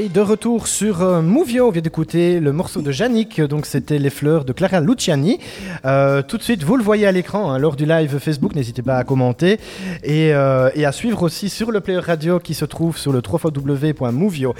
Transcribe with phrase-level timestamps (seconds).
[0.00, 3.98] Et de retour sur euh, Movio, on vient d'écouter le morceau de Yannick, donc c'était
[3.98, 5.40] Les Fleurs de Clara Luciani.
[5.84, 8.82] Euh, tout de suite, vous le voyez à l'écran hein, lors du live Facebook, n'hésitez
[8.82, 9.58] pas à commenter
[10.04, 13.20] et, euh, et, à suivre aussi sur le player radio qui se trouve sur le
[13.28, 14.52] www.movio.be.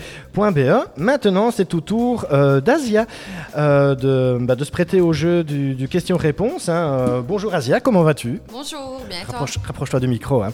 [0.96, 3.06] Maintenant, c'est au tour euh, d'Asia
[3.56, 6.68] de, bah, de, se prêter au jeu du, du question-réponse.
[6.68, 7.22] Hein.
[7.24, 8.40] bonjour Asia, comment vas-tu?
[8.50, 10.42] Bonjour, bien Rapproche, Rapproche-toi du micro.
[10.42, 10.52] Hein.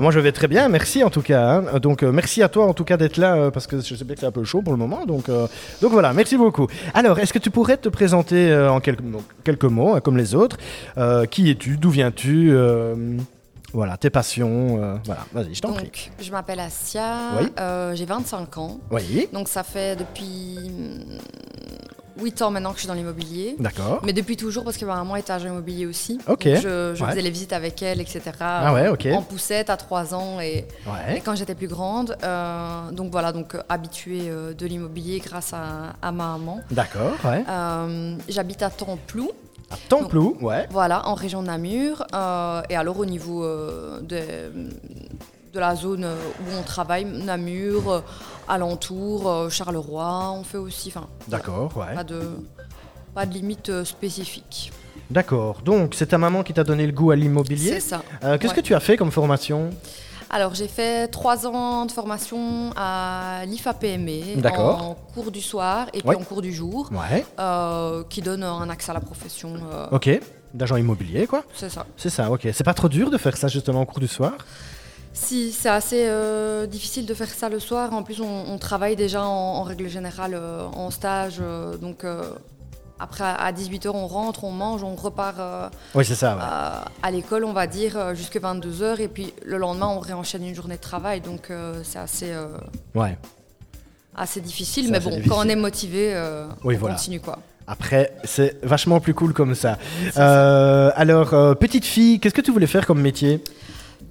[0.00, 1.60] moi, je vais très bien, merci en tout cas.
[1.78, 4.20] Donc, merci à toi en tout cas d'être là parce que je sais bien que
[4.20, 5.06] c'est un peu chaud pour le moment.
[5.06, 5.46] Donc, euh,
[5.80, 6.66] donc voilà, merci beaucoup.
[6.94, 9.04] Alors, est-ce que tu pourrais te présenter euh, en quelques,
[9.44, 10.56] quelques mots, hein, comme les autres
[10.96, 12.52] euh, Qui es-tu D'où viens-tu
[13.72, 15.00] Voilà, tes passions.
[15.04, 15.90] voilà, vas-y, je t'en prie.
[16.20, 17.48] Je m'appelle Asia, oui.
[17.94, 18.80] j'ai 25 ans.
[18.90, 19.28] Oui.
[19.32, 20.58] Donc, ça fait depuis
[22.20, 23.56] 8 ans maintenant que je suis dans l'immobilier.
[23.58, 24.00] D'accord.
[24.04, 26.18] Mais depuis toujours parce que ma maman est agent immobilier aussi.
[26.28, 26.46] Ok.
[26.46, 28.20] Donc je, je faisais les visites avec elle, etc.
[28.40, 29.06] Ah ouais, ok.
[29.14, 31.18] En poussette à 3 ans et, ouais.
[31.18, 32.16] et quand j'étais plus grande.
[32.22, 36.60] Euh, donc voilà, donc euh, habituée euh, de l'immobilier grâce à, à, ma maman.
[36.70, 37.44] D'accord, ouais.
[37.48, 39.30] Euh, J'habite à Templou.
[39.70, 40.66] À Templou, donc, ouais.
[40.70, 42.04] Voilà, en région de Namur.
[42.14, 43.44] Euh, et alors au niveau
[44.00, 44.18] de
[45.52, 48.00] de la zone où on travaille, Namur, euh,
[48.46, 50.92] alentour, euh, Charleroi, on fait aussi.
[51.26, 51.94] D'accord, ouais.
[51.94, 52.22] Pas de,
[53.14, 54.72] pas de limite euh, spécifique.
[55.10, 55.62] D'accord.
[55.64, 58.02] Donc, c'est ta maman qui t'a donné le goût à l'immobilier C'est ça.
[58.24, 58.60] Euh, Qu'est-ce ouais.
[58.60, 59.70] que tu as fait comme formation?
[60.30, 66.08] Alors j'ai fait trois ans de formation à l'IFA-PME en cours du soir et puis
[66.10, 66.16] ouais.
[66.16, 67.24] en cours du jour, ouais.
[67.38, 69.54] euh, qui donne un accès à la profession.
[69.72, 69.86] Euh...
[69.90, 70.10] Ok,
[70.52, 71.86] d'agent immobilier quoi C'est ça.
[71.96, 72.46] C'est ça, ok.
[72.52, 74.34] C'est pas trop dur de faire ça justement en cours du soir?
[75.18, 77.92] Si, c'est assez euh, difficile de faire ça le soir.
[77.92, 81.38] En plus, on, on travaille déjà en, en règle générale euh, en stage.
[81.40, 82.04] Euh, donc,
[83.00, 85.36] après, à 18h, on rentre, on mange, on repart
[85.94, 86.40] oui, ça, ouais.
[86.42, 89.00] à, à l'école, on va dire, jusqu'à 22h.
[89.00, 91.20] Et puis, le lendemain, on réenchaîne une journée de travail.
[91.20, 91.50] Donc,
[91.82, 92.32] c'est assez,
[92.94, 93.16] ouais.
[94.16, 94.90] assez difficile.
[94.90, 95.30] Mais bon, difficile.
[95.30, 96.14] quand on est motivé,
[96.64, 96.94] oui, on voilà.
[96.94, 97.20] continue.
[97.20, 97.38] quoi.
[97.66, 99.78] Après, c'est vachement plus cool comme ça.
[100.16, 103.42] Alors, petite fille, qu'est-ce que tu voulais faire comme métier?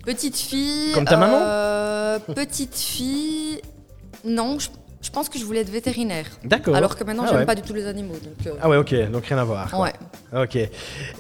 [0.08, 0.94] Petite fille.
[0.94, 3.60] Comme ta maman euh, Petite fille.
[4.24, 4.70] Non, je,
[5.08, 6.26] je, pense que je voulais être vétérinaire.
[6.44, 6.76] D'accord.
[6.76, 7.46] Alors que maintenant, ah j'aime ouais.
[7.46, 8.16] pas du tout les animaux.
[8.16, 8.60] Donc, euh...
[8.62, 9.72] Ah ouais, ok, donc rien à voir.
[9.72, 9.86] Quoi.
[9.86, 9.94] Ouais.
[10.44, 10.56] Ok.
[10.56, 10.70] Et,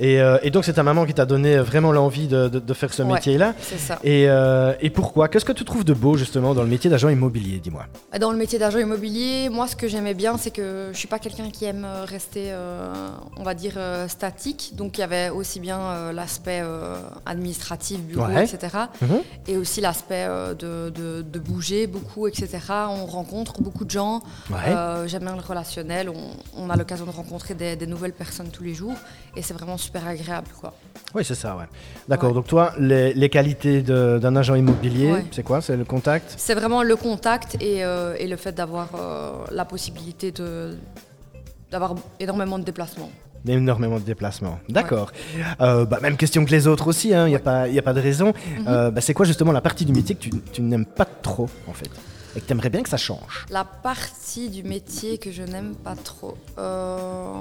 [0.01, 2.93] euh, et donc, c'est ta maman qui t'a donné vraiment l'envie de, de, de, faire
[2.93, 3.99] ce ouais, métier-là C'est ça.
[4.03, 5.29] Et, euh, et pourquoi?
[5.29, 7.85] Qu'est-ce que tu trouves de beau, justement, dans le métier d'agent immobilier Dis-moi?
[8.19, 11.19] Dans le métier d'agent immobilier, moi, ce que j'aimais bien, c'est que je suis pas
[11.19, 12.53] quelqu'un qui aime rester,
[13.37, 13.77] on va dire,
[14.07, 14.73] statique.
[14.75, 16.61] Donc, il y avait aussi bien l'aspect
[17.25, 18.57] administratif, bureau, etc.
[19.01, 19.21] Mm -hmm.
[19.47, 20.27] Et aussi l'aspect
[20.59, 22.47] de, bouger beaucoup, etc.
[22.89, 24.21] On rencontre beaucoup de gens.
[24.49, 24.57] Ouais.
[24.67, 26.09] Euh, J'aime bien le relationnel.
[26.09, 28.95] On, on a l'occasion de rencontrer des, des, nouvelles personnes tous les jours.
[29.35, 30.49] Et c'est vraiment super agréable.
[30.59, 30.73] Quoi.
[31.15, 31.65] Oui, c'est ça, ouais.
[32.07, 32.29] D'accord.
[32.29, 32.35] Ouais.
[32.35, 35.25] Donc, toi, les, les qualités d'un agent immobilier, ouais.
[35.31, 35.61] c'est quoi?
[35.61, 36.33] C'est le contact?
[36.37, 40.33] C'est vraiment le contact et, euh, et le fait d'avoir euh, la possibilité
[41.71, 43.11] d'avoir énormément de déplacements.
[43.47, 44.59] Énormément de déplacements.
[44.67, 45.11] D'accord.
[45.35, 45.43] Ouais.
[45.61, 47.77] Euh, bah, même question que les autres aussi, il hein, n'y a, ouais.
[47.77, 48.29] a, pas de raison.
[48.29, 48.67] Mm -hmm.
[48.67, 51.49] euh, bah, c'est quoi justement la partie du métier que tu, tu n'aimes pas trop,
[51.67, 51.89] en fait?
[52.37, 55.75] Et que tu aimerais bien que ça change La partie du métier que je n'aime
[55.75, 56.37] pas trop.
[56.59, 57.33] Euh...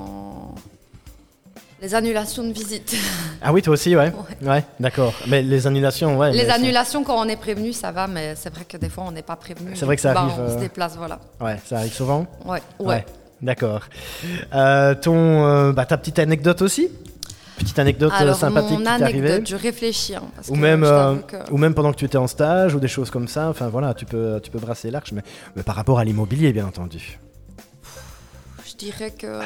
[1.82, 2.96] Les annulations de visite.
[3.42, 4.10] Ah oui, toi aussi, ouais.
[4.40, 5.12] Ouais, ouais d'accord.
[5.28, 6.32] Mais les annulations, ouais.
[6.32, 9.12] Les annulations, quand on est prévenu, ça va, mais c'est vrai que des fois, on
[9.12, 9.76] n'est pas prévenu.
[9.76, 10.34] C'est vrai que ça bah, arrive.
[10.38, 10.54] On euh...
[10.54, 11.20] se déplace, voilà.
[11.38, 12.86] Ouais, ça arrive souvent Ouais, ouais.
[12.86, 13.04] ouais.
[13.42, 13.82] D'accord.
[14.54, 16.88] Euh, ton, bah, ta petite anecdote aussi?
[17.58, 20.14] Petite anecdote Alors, sympathique mon qui t'est arrivée Je réfléchis.
[20.14, 21.50] Hein, parce ou, que même, euh, que...
[21.50, 23.48] ou même pendant que tu étais en stage ou des choses comme ça.
[23.48, 25.22] Enfin voilà, tu peux, tu peux brasser large, mais,
[25.54, 27.18] mais par rapport à l'immobilier, bien entendu.
[28.66, 29.40] Je dirais que.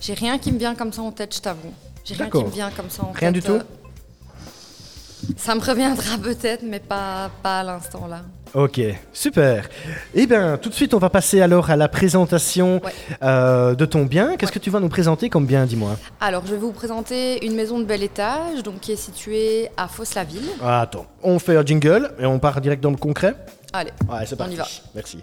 [0.00, 1.72] J'ai rien qui me vient comme ça en tête, je t'avoue.
[2.04, 3.46] J'ai rien qui me vient comme ça en rien tête.
[3.46, 8.20] Rien du tout Ça me reviendra peut-être, mais pas, pas à l'instant là.
[8.54, 8.80] Ok,
[9.12, 9.68] super.
[10.14, 12.92] Eh bien, tout de suite, on va passer alors à la présentation ouais.
[13.20, 14.36] euh, de ton bien.
[14.36, 14.54] Qu'est-ce ouais.
[14.54, 17.80] que tu vas nous présenter comme bien, dis-moi Alors, je vais vous présenter une maison
[17.80, 20.48] de bel étage, donc qui est située à Fosse-la-Ville.
[20.62, 23.34] Ah, attends, on fait un jingle et on part direct dans le concret
[23.72, 24.68] Allez, ouais, c'est on y va.
[24.94, 25.18] Merci.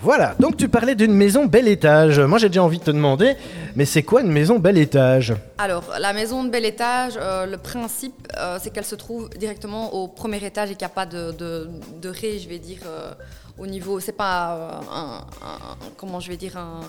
[0.00, 0.34] Voilà.
[0.38, 2.20] Donc, tu parlais d'une maison bel étage.
[2.20, 3.36] Moi, j'ai déjà envie de te demander,
[3.76, 5.34] mais c'est quoi une maison bel étage?
[5.58, 9.94] Alors, la maison de bel étage, euh, le principe, euh, c'est qu'elle se trouve directement
[9.94, 11.68] au premier étage et qu'il n'y a pas de, de,
[12.00, 13.12] de ré, je vais dire, euh,
[13.58, 14.00] au niveau.
[14.00, 15.20] C'est pas un,
[15.96, 16.80] comment je vais dire, un,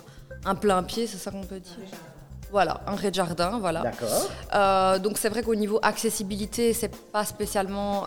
[0.45, 1.73] un plein pied, c'est ça qu'on peut dire?
[2.51, 3.83] Voilà, un rez-de-jardin, voilà.
[3.83, 4.99] D'accord.
[5.01, 8.05] Donc c'est vrai qu'au niveau accessibilité, c'est pas spécialement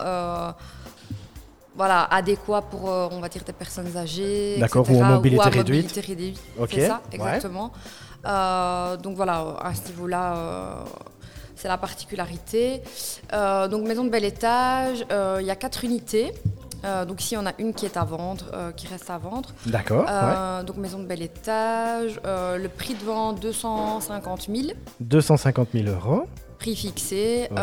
[1.74, 4.56] voilà, adéquat pour, euh, on va dire, des personnes âgées.
[4.58, 5.68] D'accord, ou en mobilité à réduite.
[5.68, 6.40] mobilité réduite.
[6.70, 7.16] C'est ça, ouais.
[7.16, 7.72] exactement.
[8.26, 10.74] Euh, donc voilà, à ce niveau-là, euh,
[11.56, 12.82] c'est la particularité.
[13.32, 15.04] Donc maison de bel étage,
[15.40, 16.32] il y a quatre unités.
[17.06, 19.50] Donc ici, on a une qui est à vendre, qui reste à vendre.
[19.66, 20.04] D'accord.
[20.04, 20.64] ouais.
[20.64, 24.68] Donc maison de bel étage, le prix de vente 250 000,
[25.00, 26.26] 250 000 euros.
[26.58, 27.58] prix fixé, Ok.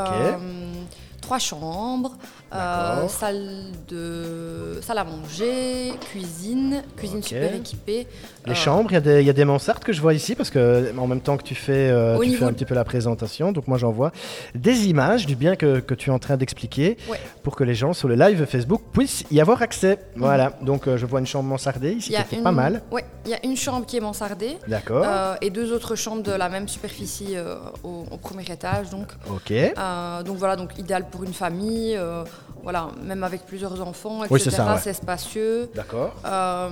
[1.29, 2.13] Trois chambres,
[2.55, 8.07] euh, salle de salle à manger, cuisine, cuisine super équipée.
[8.47, 10.15] Les Euh, chambres, il y, a des- il y a des mansardes que je vois
[10.15, 12.73] ici parce que en même temps que tu fais, euh, tu fais un petit peu
[12.73, 14.11] la présentation, donc moi j'en vois
[14.55, 17.19] des images du bien que, que tu es en train d'expliquer Ouais.
[17.43, 19.99] pour que les gens sur le live Facebook puissent y avoir accès.
[20.15, 22.81] Voilà, donc je vois une chambre mansardée ici qui une, pas mal.
[22.91, 24.57] Ouais, il y a une chambre qui est mansardée.
[24.67, 25.05] D'accord.
[25.41, 27.35] et deux autres chambres de la même superficie
[27.83, 28.89] au, au premier étage.
[28.89, 29.53] Donc, Ok.
[30.25, 32.23] Donc voilà, donc idéal pour une famille, euh,
[32.63, 34.31] voilà, même avec plusieurs enfants, etc.
[34.33, 34.93] Oui, c'est ouais.
[34.93, 35.69] spacieux.
[35.75, 36.13] D'accord.
[36.25, 36.69] Euh,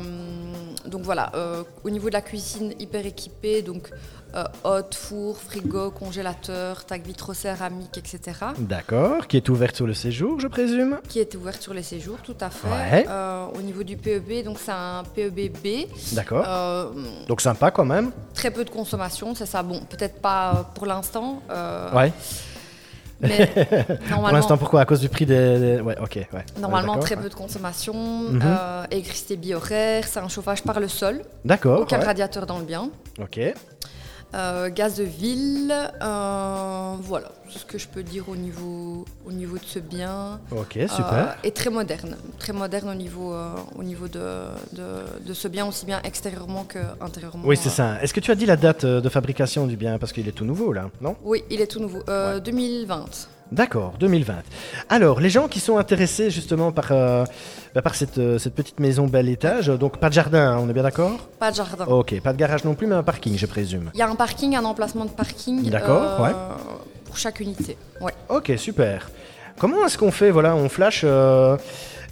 [0.86, 3.90] donc voilà, euh, au niveau de la cuisine, hyper équipée, donc
[4.36, 8.40] euh, hot, four, frigo, congélateur, tac vitrocéramique, etc.
[8.58, 9.28] D'accord.
[9.28, 11.00] Qui est ouverte sur le séjour, je présume?
[11.08, 12.68] Qui est ouverte sur les séjours, tout à fait.
[12.68, 13.06] Ouais.
[13.08, 15.68] Euh, au niveau du PEB, donc c'est un PEB B.
[16.14, 16.44] D'accord.
[16.48, 16.90] Euh,
[17.28, 18.12] Donc sympa quand même.
[18.34, 19.64] très peu de consommation, c'est ça.
[19.64, 21.42] Bon, peut-être pas pour l'instant.
[21.50, 22.12] euh, Ouais.
[23.20, 23.48] Mais
[24.12, 24.82] Pour l'instant, pourquoi?
[24.82, 25.80] À cause du prix des.
[25.82, 26.16] Ouais, ok.
[26.34, 26.46] Ouais.
[26.60, 28.42] Normalement, très peu de consommation, Mhm.
[28.44, 31.82] euh, électricité bi-horaire, c'est un chauffage par le sol, D'accord.
[31.82, 32.06] aucun ouais.
[32.06, 33.40] radiateur dans le bien, Ok.
[34.36, 39.32] Euh, gaz de ville, euh, voilà, c'est ce que je peux dire au niveau, au
[39.32, 40.40] niveau de ce bien.
[40.52, 41.38] Ok, Euh, super.
[41.44, 44.20] et très moderne, très moderne au niveau, euh, au niveau de,
[44.74, 44.86] de,
[45.26, 47.44] de ce bien, aussi bien extérieurement qu'intérieurement.
[47.46, 47.72] Oui, c'est euh.
[47.72, 48.02] ça.
[48.02, 49.98] Est-ce que tu as dit la date euh, de fabrication du bien?
[49.98, 51.16] Parce qu'il est tout nouveau là, non?
[51.24, 52.42] Oui, il est tout nouveau, euh, Ouais.
[52.42, 53.06] 2020.
[53.52, 54.34] D'accord, 2020.
[54.90, 57.24] Alors, les gens qui sont intéressés justement par, euh,
[57.74, 60.60] bah, par cette, euh, cette petite maison bel étage, euh, donc pas de jardin, hein,
[60.62, 61.18] on est bien d'accord?
[61.40, 61.86] Pas de jardin.
[61.86, 63.90] Ok, pas de garage non plus, mais un parking, je présume.
[63.94, 66.32] Il y a un parking, un emplacement de parking euh, D'accord, ouais.
[67.06, 67.78] pour chaque unité.
[68.02, 68.14] Ouais.
[68.30, 69.10] Ok, super.
[69.58, 70.30] Comment est-ce qu'on fait?
[70.30, 71.06] Voilà, on flash.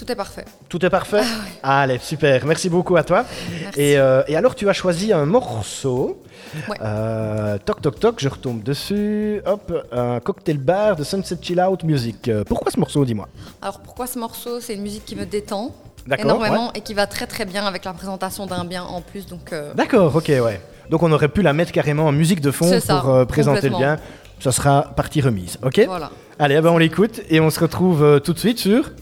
[0.00, 0.46] Tout est parfait.
[0.70, 1.20] Tout est parfait
[1.62, 2.46] Allez, super.
[2.46, 3.26] Merci beaucoup à toi.
[3.60, 3.78] Merci.
[3.78, 6.22] Et, euh, et alors tu as choisi un morceau.
[6.70, 6.76] Ouais.
[6.80, 9.42] Euh, toc toc toc, je retombe dessus.
[9.44, 12.28] Hop, un cocktail bar de Sunset Chill Out Music.
[12.28, 13.28] Euh, pourquoi ce morceau, dis-moi
[13.60, 14.58] Alors, pourquoi ce morceau?
[14.60, 15.74] C'est une musique qui me détend
[16.18, 19.26] énormément et qui va très très bien avec la présentation d'un bien en plus.
[19.26, 20.62] Donc, euh, D'accord, ok, ouais.
[20.88, 23.76] Donc on aurait pu la mettre carrément en musique de fond ça, pour présenter le
[23.76, 23.98] bien.
[24.38, 26.10] Ça sera partie remise, ok voilà.
[26.38, 28.92] Allez, eh ben, on l'écoute et on se retrouve tout de suite sur...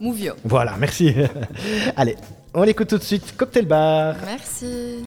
[0.00, 0.34] Mouvio.
[0.44, 1.14] Voilà, merci.
[1.96, 2.16] Allez,
[2.52, 3.34] on l'écoute tout de suite.
[3.36, 4.14] Cocktail bar.
[4.26, 5.02] Merci.